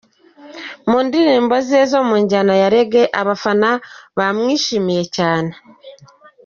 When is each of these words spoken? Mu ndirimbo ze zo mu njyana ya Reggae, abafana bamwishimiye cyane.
Mu 0.89 0.97
ndirimbo 1.07 1.55
ze 1.67 1.81
zo 1.91 1.99
mu 2.07 2.15
njyana 2.23 2.53
ya 2.61 2.67
Reggae, 2.75 3.05
abafana 3.21 3.69
bamwishimiye 4.17 5.03
cyane. 5.15 5.51